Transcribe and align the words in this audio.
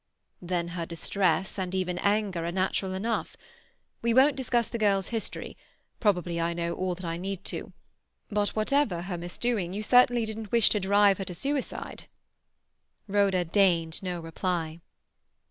"Then 0.41 0.69
her 0.69 0.83
distress, 0.87 1.59
and 1.59 1.75
even 1.75 1.99
anger, 1.99 2.43
are 2.47 2.51
natural 2.51 2.93
enough. 2.95 3.37
We 4.01 4.15
won't 4.15 4.35
discuss 4.35 4.67
the 4.67 4.79
girl's 4.79 5.09
history; 5.09 5.55
probably 5.99 6.41
I 6.41 6.55
know 6.55 6.73
all 6.73 6.95
that 6.95 7.05
I 7.05 7.17
need 7.17 7.45
to. 7.53 7.71
But 8.31 8.55
whatever 8.55 9.03
her 9.03 9.17
misdoing, 9.19 9.73
you 9.73 9.83
certainly 9.83 10.25
didn't 10.25 10.51
wish 10.51 10.69
to 10.69 10.79
drive 10.79 11.19
her 11.19 11.25
to 11.25 11.35
suicide." 11.35 12.05
Rhoda 13.07 13.45
deigned 13.45 14.01
no 14.01 14.19
reply. 14.19 14.79